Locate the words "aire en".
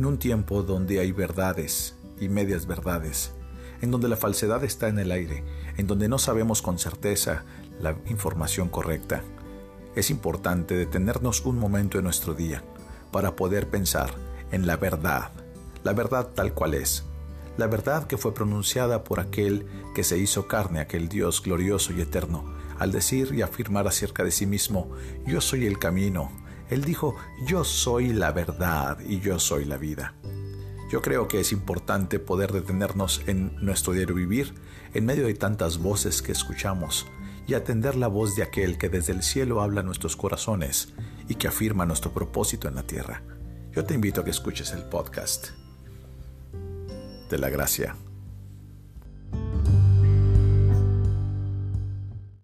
5.12-5.86